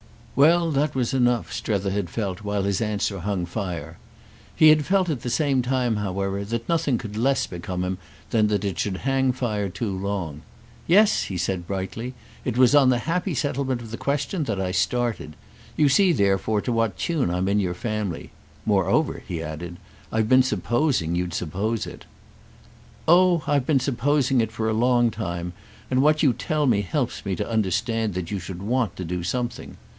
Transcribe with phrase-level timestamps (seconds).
[0.35, 3.99] Well, that was enough, Strether had felt while his answer hung fire.
[4.55, 7.99] He had felt at the same time, however, that nothing could less become him
[8.31, 10.41] than that it should hang fire too long.
[10.87, 14.71] "Yes," he said brightly, "it was on the happy settlement of the question that I
[14.71, 15.35] started.
[15.77, 18.31] You see therefore to what tune I'm in your family.
[18.65, 19.77] Moreover," he added,
[20.11, 22.05] "I've been supposing you'd suppose it."
[23.07, 25.53] "Oh I've been supposing it for a long time,
[25.91, 29.21] and what you tell me helps me to understand that you should want to do
[29.21, 29.77] something.